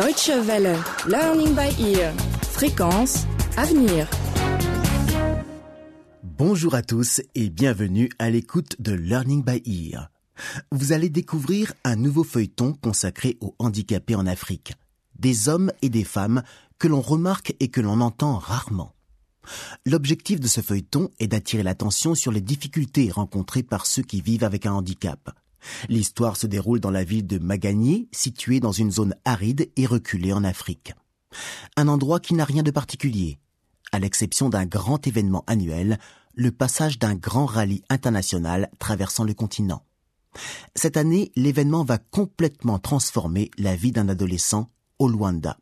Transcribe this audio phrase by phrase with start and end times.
[0.00, 0.78] Deutsche Welle,
[1.08, 3.26] Learning by Ear, Fréquence,
[3.58, 4.08] Avenir.
[6.22, 10.08] Bonjour à tous et bienvenue à l'écoute de Learning by Ear.
[10.72, 14.72] Vous allez découvrir un nouveau feuilleton consacré aux handicapés en Afrique.
[15.18, 16.44] Des hommes et des femmes
[16.78, 18.94] que l'on remarque et que l'on entend rarement.
[19.84, 24.44] L'objectif de ce feuilleton est d'attirer l'attention sur les difficultés rencontrées par ceux qui vivent
[24.44, 25.30] avec un handicap.
[25.88, 30.32] L'histoire se déroule dans la ville de Magagny, située dans une zone aride et reculée
[30.32, 30.94] en Afrique.
[31.76, 33.38] Un endroit qui n'a rien de particulier,
[33.92, 35.98] à l'exception d'un grand événement annuel,
[36.34, 39.84] le passage d'un grand rallye international traversant le continent.
[40.76, 45.58] Cette année, l'événement va complètement transformer la vie d'un adolescent au Luanda.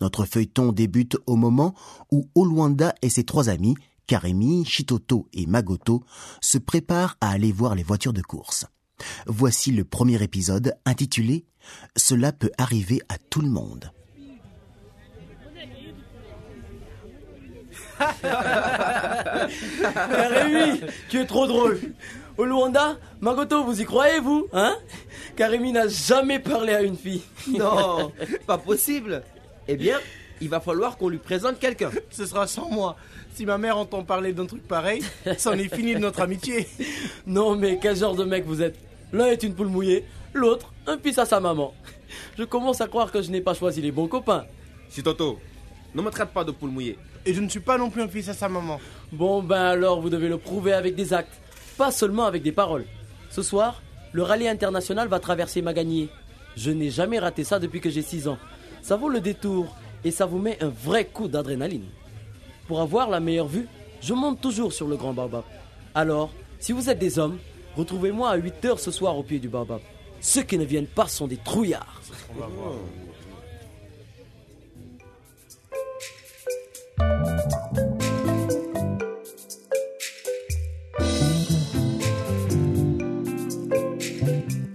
[0.00, 1.74] Notre feuilleton débute au moment
[2.10, 3.76] où Oluanda et ses trois amis,
[4.06, 6.02] Karemi, Chitoto et Magoto,
[6.40, 8.66] se préparent à aller voir les voitures de course.
[9.26, 11.44] Voici le premier épisode intitulé
[11.96, 13.90] Cela peut arriver à tout le monde.
[19.82, 21.80] Karemi, tu es trop drôle.
[22.38, 24.76] Au Luanda, Magoto, vous y croyez, vous Hein?
[25.36, 27.22] Karemi n'a jamais parlé à une fille.
[27.48, 28.12] Non,
[28.46, 29.22] pas possible.
[29.68, 29.98] Eh bien,
[30.40, 31.90] il va falloir qu'on lui présente quelqu'un.
[32.10, 32.96] Ce sera sans moi.
[33.34, 35.02] Si ma mère entend parler d'un truc pareil,
[35.38, 36.66] c'en est fini de notre amitié.
[37.26, 38.78] Non, mais quel genre de mec vous êtes?
[39.12, 41.74] L'un est une poule mouillée, l'autre un fils à sa maman.
[42.38, 44.44] Je commence à croire que je n'ai pas choisi les bons copains.
[44.88, 45.38] Si Toto,
[45.94, 46.98] ne me traite pas de poule mouillée.
[47.26, 48.80] Et je ne suis pas non plus un fils à sa maman.
[49.12, 51.40] Bon, ben alors vous devez le prouver avec des actes,
[51.76, 52.86] pas seulement avec des paroles.
[53.30, 56.08] Ce soir, le rallye international va traverser Magagné.
[56.56, 58.38] Je n'ai jamais raté ça depuis que j'ai 6 ans.
[58.82, 61.86] Ça vaut le détour et ça vous met un vrai coup d'adrénaline.
[62.66, 63.66] Pour avoir la meilleure vue,
[64.00, 65.44] je monte toujours sur le grand baobab.
[65.94, 67.38] Alors, si vous êtes des hommes,
[67.80, 69.80] retrouvez-moi à 8h ce soir au pied du baobab.
[70.20, 72.02] Ceux qui ne viennent pas sont des trouillards.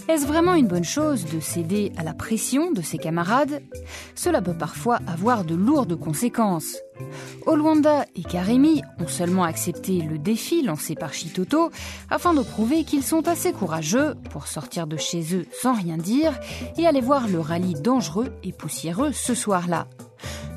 [0.07, 3.61] Est-ce vraiment une bonne chose de céder à la pression de ses camarades?
[4.15, 6.77] Cela peut parfois avoir de lourdes conséquences.
[7.45, 11.69] Oluanda et Karemi ont seulement accepté le défi lancé par Chitoto
[12.09, 16.33] afin de prouver qu'ils sont assez courageux pour sortir de chez eux sans rien dire
[16.77, 19.87] et aller voir le rallye dangereux et poussiéreux ce soir-là.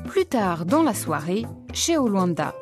[0.07, 2.55] Plus tard dans la soirée, chez Oluanda.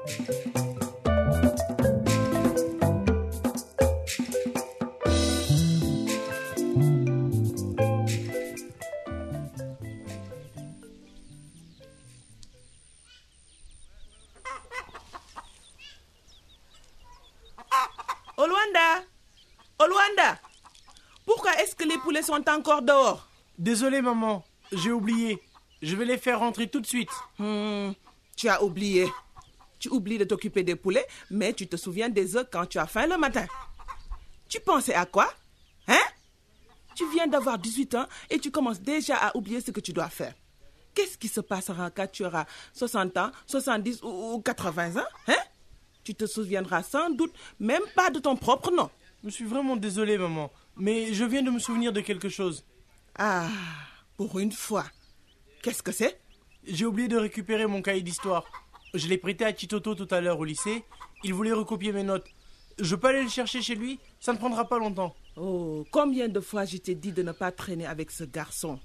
[22.27, 23.27] Sont encore dehors
[23.57, 25.41] Désolé maman, j'ai oublié.
[25.81, 27.09] Je vais les faire rentrer tout de suite.
[27.39, 27.91] Hmm,
[28.35, 29.07] Tu as oublié.
[29.79, 32.87] Tu oublies de t'occuper des poulets, mais tu te souviens des œufs quand tu as
[32.87, 33.45] faim le matin.
[34.49, 35.27] Tu pensais à quoi
[35.87, 36.05] Hein?
[36.95, 40.09] Tu viens d'avoir 18 ans et tu commences déjà à oublier ce que tu dois
[40.09, 40.33] faire.
[40.93, 45.43] Qu'est-ce qui se passera quand tu auras 60 ans, 70 ou ou 80 ans Hein?
[46.03, 48.89] Tu te souviendras sans doute même pas de ton propre nom.
[49.23, 52.65] Je suis vraiment désolé maman, mais je viens de me souvenir de quelque chose.
[53.17, 53.49] Ah,
[54.15, 54.85] pour une fois.
[55.63, 56.19] Qu'est-ce que c'est?
[56.65, 58.45] J'ai oublié de récupérer mon cahier d'histoire.
[58.93, 60.83] Je l'ai prêté à Chitoto tout à l'heure au lycée.
[61.23, 62.27] Il voulait recopier mes notes.
[62.79, 63.99] Je peux aller le chercher chez lui?
[64.19, 65.15] Ça ne prendra pas longtemps.
[65.35, 68.79] Oh, combien de fois je t'ai dit de ne pas traîner avec ce garçon?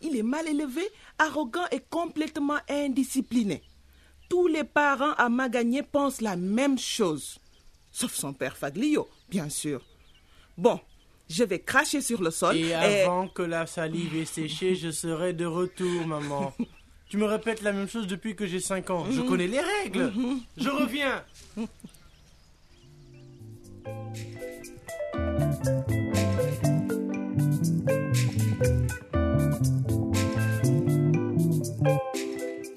[0.00, 0.82] Il est mal élevé,
[1.18, 3.62] arrogant et complètement indiscipliné.
[4.28, 7.38] Tous les parents à Magagné pensent la même chose.
[7.90, 9.84] Sauf son père Faglio, bien sûr.
[10.56, 10.80] Bon,
[11.28, 15.32] je vais cracher sur le sol Et avant que la salive ait séché, je serai
[15.32, 16.52] de retour, maman.
[17.08, 19.06] tu me répètes la même chose depuis que j'ai 5 ans.
[19.10, 20.12] Je connais les règles.
[20.56, 21.24] Je reviens.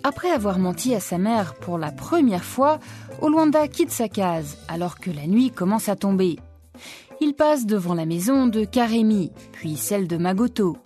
[0.03, 2.79] Après avoir menti à sa mère pour la première fois,
[3.21, 6.37] Oluanda quitte sa case alors que la nuit commence à tomber.
[7.19, 10.77] Il passe devant la maison de Karemi, puis celle de Magoto,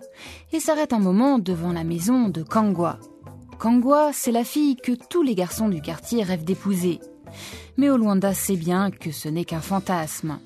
[0.52, 2.98] et s'arrête un moment devant la maison de Kangwa.
[3.58, 7.00] Kangwa, c'est la fille que tous les garçons du quartier rêvent d'épouser.
[7.76, 10.38] Mais Oluanda sait bien que ce n'est qu'un fantasme.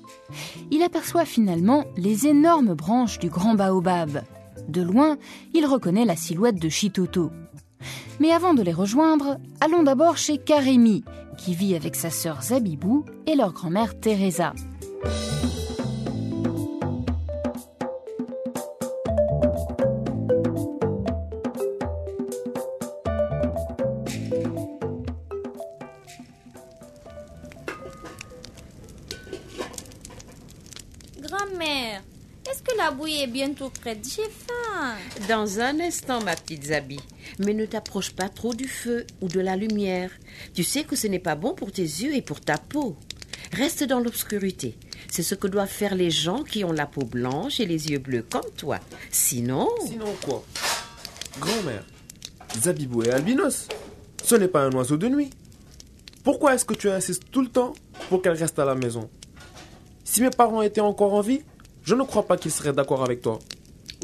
[0.71, 4.21] Il aperçoit finalement les énormes branches du grand baobab.
[4.67, 5.17] De loin,
[5.53, 7.31] il reconnaît la silhouette de Chitoto.
[8.19, 11.03] Mais avant de les rejoindre, allons d'abord chez Karemi,
[11.37, 14.53] qui vit avec sa sœur Zabibou et leur grand-mère Teresa.
[32.97, 33.99] Bouillie est bientôt prête?
[34.03, 34.95] J'ai faim.
[35.27, 36.99] Dans un instant, ma petite Zabi.
[37.39, 40.11] Mais ne t'approche pas trop du feu ou de la lumière.
[40.53, 42.97] Tu sais que ce n'est pas bon pour tes yeux et pour ta peau.
[43.53, 44.75] Reste dans l'obscurité.
[45.11, 47.99] C'est ce que doivent faire les gens qui ont la peau blanche et les yeux
[47.99, 48.79] bleus comme toi.
[49.11, 49.69] Sinon...
[49.85, 50.43] Sinon quoi?
[51.39, 51.85] Grand-mère,
[52.59, 53.67] Zabibou est albinos.
[54.23, 55.29] Ce n'est pas un oiseau de nuit.
[56.23, 57.73] Pourquoi est-ce que tu insistes tout le temps
[58.09, 59.09] pour qu'elle reste à la maison?
[60.09, 61.41] Si mes parents étaient encore en vie,
[61.83, 63.39] je ne crois pas qu'ils seraient d'accord avec toi.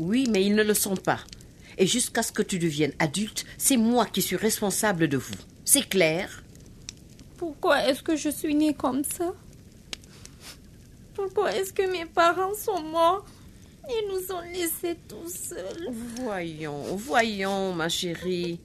[0.01, 1.21] Oui, mais ils ne le sont pas.
[1.77, 5.33] Et jusqu'à ce que tu deviennes adulte, c'est moi qui suis responsable de vous.
[5.63, 6.43] C'est clair?
[7.37, 9.33] Pourquoi est-ce que je suis née comme ça?
[11.15, 13.25] Pourquoi est-ce que mes parents sont morts?
[13.89, 15.87] Et nous ont laissés tout seuls
[16.21, 18.59] Voyons, voyons, ma chérie.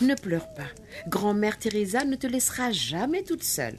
[0.00, 0.70] Ne pleure pas.
[1.06, 3.76] Grand-mère Teresa ne te laissera jamais toute seule.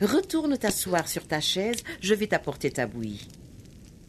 [0.00, 3.28] Retourne t'asseoir sur ta chaise, je vais t'apporter ta bouillie.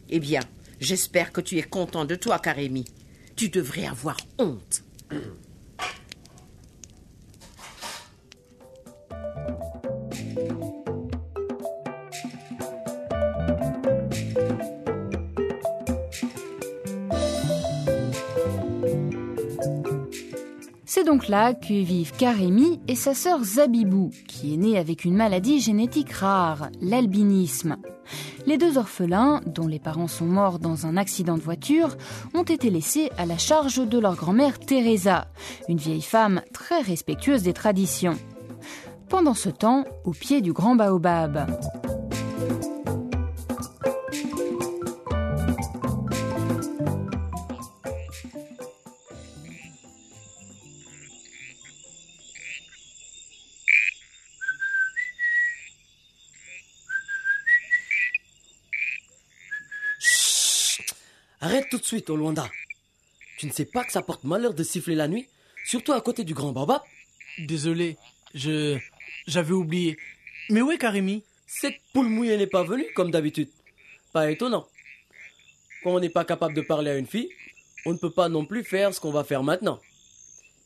[0.08, 0.40] Eh bien,
[0.80, 2.84] j'espère que tu es content de toi, Karémi.
[3.36, 4.82] Tu devrais avoir honte.
[21.28, 26.12] Là que vivent Karémi et sa sœur Zabibou, qui est née avec une maladie génétique
[26.12, 27.76] rare, l'albinisme.
[28.46, 31.96] Les deux orphelins, dont les parents sont morts dans un accident de voiture,
[32.34, 35.28] ont été laissés à la charge de leur grand-mère Teresa,
[35.68, 38.16] une vieille femme très respectueuse des traditions.
[39.08, 41.46] Pendant ce temps, au pied du grand baobab.
[61.48, 62.46] Arrête tout de suite, Olwanda.
[63.38, 65.26] Tu ne sais pas que ça porte malheur de siffler la nuit,
[65.64, 66.82] surtout à côté du grand baobab
[67.38, 67.96] Désolé,
[68.34, 68.76] je.
[69.26, 69.96] J'avais oublié.
[70.50, 71.24] Mais où est Karimi?
[71.46, 73.48] Cette poule mouillée n'est pas venue, comme d'habitude.
[74.12, 74.68] Pas étonnant.
[75.82, 77.30] Quand on n'est pas capable de parler à une fille,
[77.86, 79.80] on ne peut pas non plus faire ce qu'on va faire maintenant.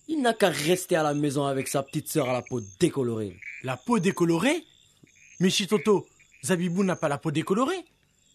[0.08, 3.36] Il n'a qu'à rester à la maison avec sa petite sœur à la peau décolorée.
[3.62, 4.64] La peau décolorée?
[5.38, 6.08] Mais Chitoto,
[6.44, 7.84] Zabibou n'a pas la peau décolorée.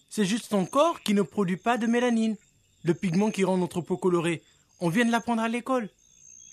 [0.10, 2.36] C'est juste son corps qui ne produit pas de mélanine,
[2.84, 4.42] le pigment qui rend notre peau colorée.
[4.80, 5.90] On vient de l'apprendre à l'école.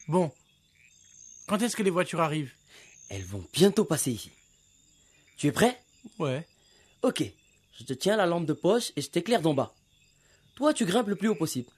[0.08, 0.32] Bon,
[1.46, 2.52] quand est-ce que les voitures arrivent?
[3.08, 4.30] Elles vont bientôt passer ici.
[5.36, 5.80] Tu es prêt?
[6.18, 6.46] Ouais.
[7.02, 7.22] Ok,
[7.78, 9.74] je te tiens la lampe de poche et je t'éclaire d'en bas.
[10.56, 11.70] Toi, tu grimpes le plus haut possible.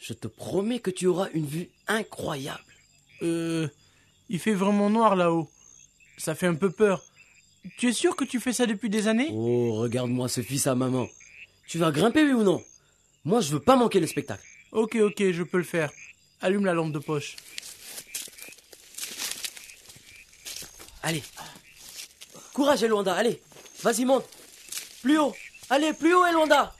[0.00, 2.62] Je te promets que tu auras une vue incroyable.
[3.22, 3.68] Euh.
[4.28, 5.50] Il fait vraiment noir là-haut.
[6.18, 7.02] Ça fait un peu peur.
[7.78, 9.30] Tu es sûr que tu fais ça depuis des années?
[9.32, 11.08] Oh, regarde-moi ce fils à maman.
[11.68, 12.64] Tu vas grimper, oui ou non?
[13.26, 14.42] Moi, je veux pas manquer le spectacle.
[14.72, 15.90] Ok, ok, je peux le faire.
[16.40, 17.36] Allume la lampe de poche.
[21.02, 21.22] Allez.
[22.54, 23.40] Courage, Elwanda, allez.
[23.82, 24.24] Vas-y, monte.
[25.02, 25.34] Plus haut.
[25.68, 26.74] Allez, plus haut, Elwanda.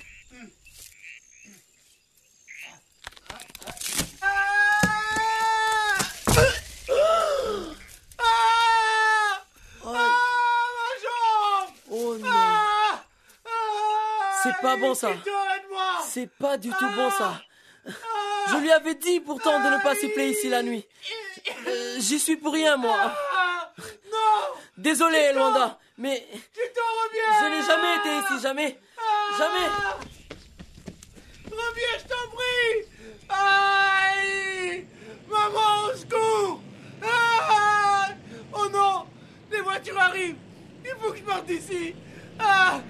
[14.43, 15.11] C'est pas bon ça.
[16.07, 17.41] C'est pas du tout bon ça.
[18.51, 20.87] Je lui avais dit pourtant de ne pas siffler ici la nuit.
[21.67, 23.13] Euh, J'y suis pour rien moi.
[24.77, 28.79] Désolé Elwanda, mais je n'ai jamais été ici, jamais.
[29.37, 29.69] Jamais.
[31.47, 32.87] Reviens, je t'en prie.
[33.29, 34.87] Aïe.
[35.29, 36.61] Maman, au secours.
[37.03, 38.09] Ah
[38.53, 39.07] Oh non
[39.51, 40.37] Les voitures arrivent.
[40.85, 41.95] Il faut que je parte d'ici.
[42.39, 42.81] Ah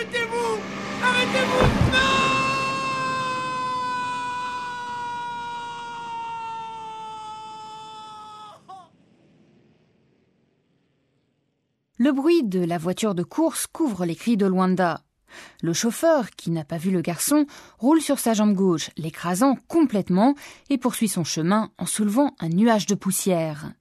[0.00, 0.58] arrêtez-vous
[1.02, 1.90] Arrêtez-vous
[11.98, 15.02] Le bruit de la voiture de course couvre les cris de Luanda.
[15.62, 17.44] Le chauffeur, qui n'a pas vu le garçon,
[17.78, 20.34] roule sur sa jambe gauche, l'écrasant complètement,
[20.70, 23.74] et poursuit son chemin en soulevant un nuage de poussière.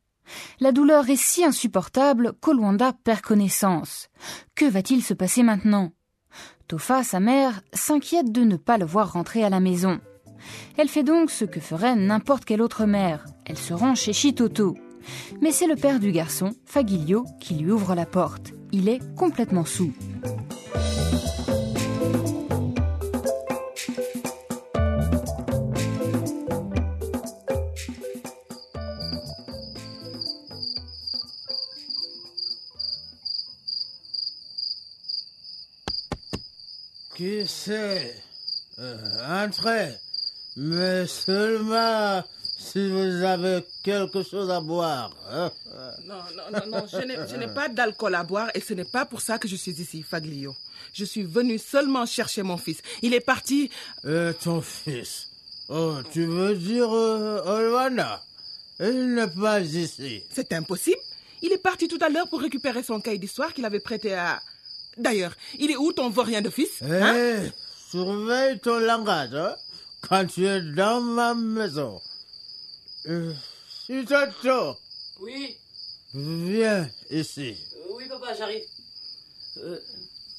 [0.60, 4.10] La douleur est si insupportable qu'Oluanda perd connaissance.
[4.54, 5.94] Que va-t-il se passer maintenant?
[6.70, 10.00] Tofa, sa mère, s'inquiète de ne pas le voir rentrer à la maison.
[10.78, 13.26] Elle fait donc ce que ferait n'importe quelle autre mère.
[13.46, 14.78] Elle se rend chez Chitoto.
[15.42, 18.54] Mais c'est le père du garçon, Fagilio, qui lui ouvre la porte.
[18.72, 19.92] Il est complètement sous.
[37.16, 38.16] Qui c'est?
[38.80, 38.98] Euh,
[39.46, 39.94] entrez.
[40.56, 42.24] Mais seulement
[42.58, 45.12] si vous avez quelque chose à boire.
[45.30, 45.51] hein.
[46.06, 49.22] Non, non, non, non, je n'ai- pas d'alcool à boire et ce n'est pas pour
[49.22, 50.56] ça que je suis ici, Faglio.
[50.94, 52.80] Je suis venu seulement chercher mon fils.
[53.01, 53.70] Il est parti.
[54.06, 55.28] Euh, ton fils.
[55.70, 58.22] Oh, tu veux dire euh, Olwana?
[58.82, 60.24] Il n'est pas ici.
[60.34, 60.98] C'est impossible.
[61.42, 64.42] Il est parti tout à l'heure pour récupérer son cahier d'histoire qu'il avait prêté à.
[65.00, 67.51] D'ailleurs, il est où ton vaurien de fils Eh, hein
[67.89, 69.56] surveille ton langage, hein,
[70.08, 72.00] quand tu es dans ma maison.
[73.08, 73.34] Euh,
[73.88, 74.77] Chitoto,
[75.22, 75.56] Oui,
[76.13, 77.56] viens ici.
[77.75, 78.62] euh, oui, papa, j'arrive.
[79.58, 79.79] Euh,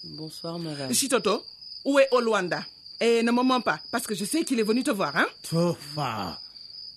[0.04, 0.92] bonsoir, madame.
[0.92, 1.42] Chitoto,
[1.84, 2.62] où est Olwanda
[3.00, 5.26] Et ne me mens pas, parce que je sais qu'il est venu te voir, hein
[5.48, 6.38] Tofa,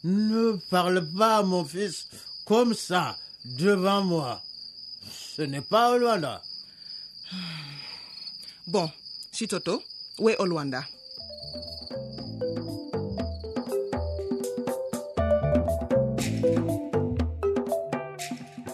[0.04, 2.08] ne parle pas à mon fils
[2.46, 4.42] comme ça devant moi.
[5.36, 6.42] Ce n'est pas Olwana.
[8.68, 8.90] Bon,
[9.32, 9.82] Chitoto,
[10.20, 10.84] où est Olwanda